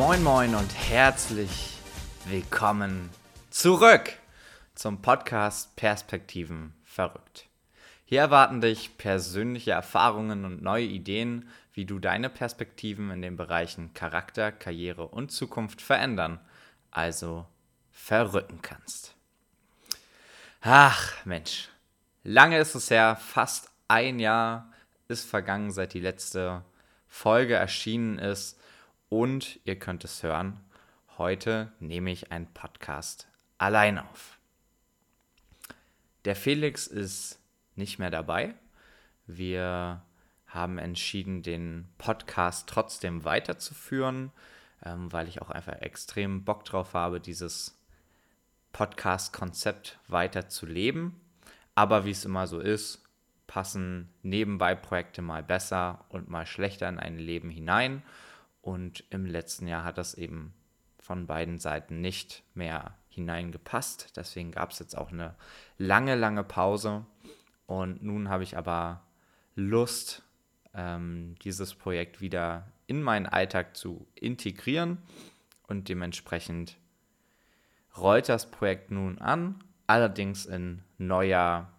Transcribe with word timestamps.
Moin 0.00 0.22
Moin 0.22 0.54
und 0.54 0.74
herzlich 0.74 1.76
willkommen 2.24 3.10
zurück 3.50 4.14
zum 4.74 5.02
Podcast 5.02 5.76
Perspektiven 5.76 6.72
verrückt. 6.84 7.48
Hier 8.06 8.20
erwarten 8.20 8.62
dich 8.62 8.96
persönliche 8.96 9.72
Erfahrungen 9.72 10.46
und 10.46 10.62
neue 10.62 10.86
Ideen, 10.86 11.50
wie 11.74 11.84
du 11.84 11.98
deine 11.98 12.30
Perspektiven 12.30 13.10
in 13.10 13.20
den 13.20 13.36
Bereichen 13.36 13.92
Charakter, 13.92 14.52
Karriere 14.52 15.06
und 15.06 15.32
Zukunft 15.32 15.82
verändern, 15.82 16.40
also 16.90 17.44
verrücken 17.92 18.60
kannst. 18.62 19.14
Ach 20.62 21.12
Mensch, 21.26 21.68
lange 22.24 22.58
ist 22.58 22.74
es 22.74 22.90
her, 22.90 23.16
fast 23.16 23.70
ein 23.86 24.18
Jahr 24.18 24.72
ist 25.08 25.28
vergangen, 25.28 25.70
seit 25.70 25.92
die 25.92 26.00
letzte 26.00 26.64
Folge 27.06 27.52
erschienen 27.52 28.18
ist 28.18 28.56
und 29.10 29.60
ihr 29.64 29.78
könnt 29.78 30.04
es 30.04 30.22
hören, 30.22 30.58
heute 31.18 31.70
nehme 31.80 32.10
ich 32.10 32.32
einen 32.32 32.46
Podcast 32.46 33.28
allein 33.58 33.98
auf. 33.98 34.38
Der 36.24 36.36
Felix 36.36 36.86
ist 36.86 37.38
nicht 37.74 37.98
mehr 37.98 38.10
dabei. 38.10 38.54
Wir 39.26 40.02
haben 40.46 40.78
entschieden, 40.78 41.42
den 41.42 41.88
Podcast 41.98 42.68
trotzdem 42.68 43.24
weiterzuführen, 43.24 44.32
ähm, 44.84 45.12
weil 45.12 45.28
ich 45.28 45.42
auch 45.42 45.50
einfach 45.50 45.74
extrem 45.80 46.44
Bock 46.44 46.64
drauf 46.64 46.94
habe, 46.94 47.20
dieses 47.20 47.78
Podcast-Konzept 48.72 49.98
weiter 50.08 50.48
zu 50.48 50.66
leben. 50.66 51.20
Aber 51.74 52.04
wie 52.04 52.10
es 52.10 52.24
immer 52.24 52.46
so 52.46 52.60
ist, 52.60 53.02
passen 53.46 54.08
nebenbei 54.22 54.74
Projekte 54.74 55.22
mal 55.22 55.42
besser 55.42 56.04
und 56.08 56.28
mal 56.28 56.46
schlechter 56.46 56.88
in 56.88 56.98
ein 56.98 57.18
Leben 57.18 57.50
hinein. 57.50 58.02
Und 58.62 59.04
im 59.10 59.26
letzten 59.26 59.66
Jahr 59.66 59.84
hat 59.84 59.98
das 59.98 60.14
eben 60.14 60.54
von 60.98 61.26
beiden 61.26 61.58
Seiten 61.58 62.00
nicht 62.00 62.42
mehr 62.54 62.94
hineingepasst. 63.08 64.16
Deswegen 64.16 64.52
gab 64.52 64.70
es 64.70 64.78
jetzt 64.78 64.96
auch 64.96 65.10
eine 65.10 65.34
lange, 65.78 66.14
lange 66.14 66.44
Pause. 66.44 67.04
Und 67.66 68.02
nun 68.02 68.28
habe 68.28 68.42
ich 68.42 68.56
aber 68.56 69.02
Lust, 69.54 70.22
ähm, 70.74 71.34
dieses 71.42 71.74
Projekt 71.74 72.20
wieder 72.20 72.70
in 72.86 73.02
meinen 73.02 73.26
Alltag 73.26 73.76
zu 73.76 74.06
integrieren. 74.14 74.98
Und 75.66 75.88
dementsprechend 75.88 76.76
rollt 77.96 78.28
das 78.28 78.50
Projekt 78.50 78.90
nun 78.90 79.18
an, 79.18 79.62
allerdings 79.86 80.46
in 80.46 80.82
neuer 80.98 81.72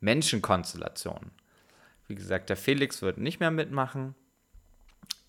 Menschenkonstellation. 0.00 1.30
Wie 2.06 2.14
gesagt, 2.14 2.48
der 2.48 2.56
Felix 2.56 3.02
wird 3.02 3.18
nicht 3.18 3.40
mehr 3.40 3.50
mitmachen. 3.50 4.14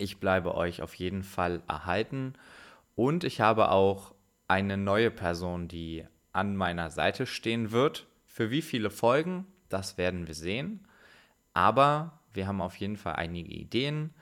Ich 0.02 0.20
bleibe 0.20 0.56
euch 0.56 0.82
auf 0.82 0.96
jeden 0.96 1.24
Fall 1.24 1.62
erhalten. 1.68 2.34
Und 2.96 3.24
ich 3.24 3.40
habe 3.40 3.70
auch 3.70 4.14
eine 4.48 4.78
neue 4.78 5.12
Person, 5.12 5.68
die 5.68 6.06
an 6.34 6.56
meiner 6.56 6.90
Seite 6.90 7.26
stehen 7.26 7.72
wird. 7.72 8.08
Für 8.26 8.50
wie 8.50 8.62
viele 8.62 8.90
Folgen, 8.90 9.46
das 9.70 9.98
werden 9.98 10.28
wir 10.28 10.34
sehen. 10.34 10.88
Aber 11.54 12.20
wir 12.34 12.48
haben 12.48 12.62
auf 12.62 12.78
jeden 12.78 12.98
Fall 12.98 13.14
einige 13.14 13.52
Ideen. 13.52 14.14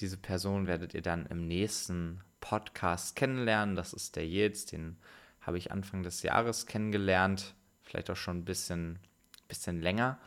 Diese 0.00 0.16
Person 0.16 0.66
werdet 0.66 0.92
ihr 0.94 1.02
dann 1.02 1.26
im 1.26 1.46
nächsten 1.46 2.20
Podcast 2.40 3.16
kennenlernen. 3.16 3.76
Das 3.76 3.92
ist 3.92 4.16
der 4.16 4.26
Jils, 4.26 4.66
den 4.66 4.98
habe 5.40 5.58
ich 5.58 5.72
Anfang 5.72 6.02
des 6.02 6.22
Jahres 6.22 6.66
kennengelernt. 6.66 7.54
Vielleicht 7.82 8.10
auch 8.10 8.16
schon 8.16 8.38
ein 8.38 8.44
bisschen 8.44 8.98
bisschen 9.48 9.80
länger. 9.80 10.18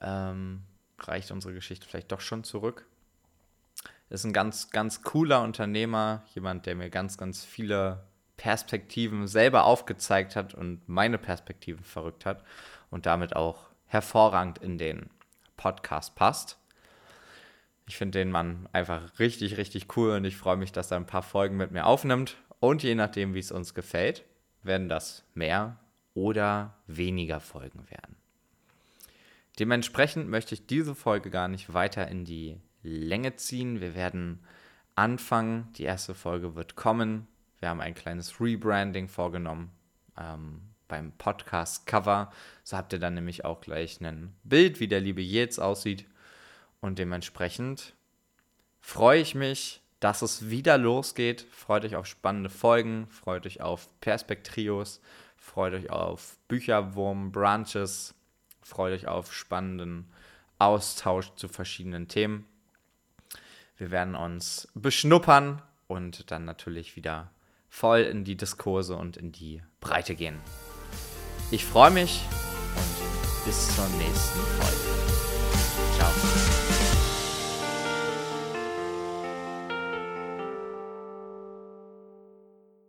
Ähm, 0.00 0.62
reicht 0.98 1.30
unsere 1.30 1.54
Geschichte 1.54 1.86
vielleicht 1.86 2.12
doch 2.12 2.20
schon 2.20 2.44
zurück. 2.44 2.86
Ist 4.10 4.24
ein 4.24 4.32
ganz, 4.32 4.70
ganz 4.70 5.02
cooler 5.02 5.42
Unternehmer, 5.42 6.22
jemand, 6.34 6.66
der 6.66 6.74
mir 6.74 6.90
ganz, 6.90 7.18
ganz 7.18 7.44
viele 7.44 8.06
Perspektiven 8.36 9.26
selber 9.26 9.64
aufgezeigt 9.64 10.36
hat 10.36 10.54
und 10.54 10.88
meine 10.88 11.18
Perspektiven 11.18 11.84
verrückt 11.84 12.26
hat 12.26 12.44
und 12.90 13.06
damit 13.06 13.34
auch 13.34 13.70
hervorragend 13.86 14.58
in 14.58 14.78
den 14.78 15.10
Podcast 15.56 16.14
passt. 16.14 16.58
Ich 17.86 17.96
finde 17.96 18.18
den 18.18 18.30
Mann 18.30 18.68
einfach 18.72 19.18
richtig, 19.18 19.56
richtig 19.56 19.96
cool 19.96 20.12
und 20.12 20.24
ich 20.24 20.36
freue 20.36 20.56
mich, 20.56 20.72
dass 20.72 20.90
er 20.90 20.96
ein 20.96 21.06
paar 21.06 21.22
Folgen 21.22 21.56
mit 21.56 21.70
mir 21.70 21.86
aufnimmt. 21.86 22.36
Und 22.60 22.82
je 22.82 22.94
nachdem, 22.94 23.34
wie 23.34 23.40
es 23.40 23.52
uns 23.52 23.74
gefällt, 23.74 24.24
werden 24.62 24.88
das 24.88 25.24
mehr 25.34 25.78
oder 26.14 26.78
weniger 26.86 27.40
Folgen 27.40 27.88
werden. 27.90 28.16
Dementsprechend 29.58 30.28
möchte 30.28 30.54
ich 30.54 30.66
diese 30.66 30.94
Folge 30.94 31.30
gar 31.30 31.48
nicht 31.48 31.74
weiter 31.74 32.08
in 32.08 32.24
die 32.24 32.58
Länge 32.84 33.34
ziehen. 33.34 33.80
Wir 33.80 33.96
werden 33.96 34.44
anfangen. 34.94 35.72
Die 35.72 35.82
erste 35.82 36.14
Folge 36.14 36.54
wird 36.54 36.76
kommen. 36.76 37.26
Wir 37.58 37.70
haben 37.70 37.80
ein 37.80 37.94
kleines 37.94 38.40
Rebranding 38.40 39.08
vorgenommen 39.08 39.72
ähm, 40.16 40.60
beim 40.86 41.10
Podcast-Cover. 41.12 42.30
So 42.62 42.76
habt 42.76 42.92
ihr 42.92 43.00
dann 43.00 43.14
nämlich 43.14 43.44
auch 43.44 43.60
gleich 43.60 44.00
ein 44.00 44.36
Bild, 44.44 44.78
wie 44.78 44.88
der 44.88 45.00
liebe 45.00 45.22
Yates 45.22 45.58
aussieht. 45.58 46.06
Und 46.80 47.00
dementsprechend 47.00 47.94
freue 48.80 49.20
ich 49.20 49.34
mich, 49.34 49.80
dass 49.98 50.22
es 50.22 50.50
wieder 50.50 50.78
losgeht. 50.78 51.46
Freut 51.50 51.84
euch 51.84 51.96
auf 51.96 52.06
spannende 52.06 52.50
Folgen, 52.50 53.08
freut 53.08 53.46
euch 53.46 53.60
auf 53.62 53.88
Perspektrios, 54.00 55.00
freut 55.36 55.72
euch 55.72 55.90
auf 55.90 56.36
Bücherwurm, 56.46 57.32
Branches, 57.32 58.14
Freut 58.64 58.94
euch 58.94 59.06
auf 59.06 59.32
spannenden 59.32 60.10
Austausch 60.58 61.34
zu 61.36 61.48
verschiedenen 61.48 62.08
Themen. 62.08 62.46
Wir 63.84 63.90
werden 63.90 64.14
uns 64.14 64.66
beschnuppern 64.72 65.60
und 65.88 66.30
dann 66.30 66.46
natürlich 66.46 66.96
wieder 66.96 67.30
voll 67.68 68.00
in 68.00 68.24
die 68.24 68.34
Diskurse 68.34 68.96
und 68.96 69.18
in 69.18 69.30
die 69.30 69.62
Breite 69.80 70.14
gehen. 70.14 70.40
Ich 71.50 71.66
freue 71.66 71.90
mich 71.90 72.22
und 72.76 73.44
bis 73.44 73.76
zur 73.76 73.86
nächsten 73.98 74.40
Folge. 74.40 74.84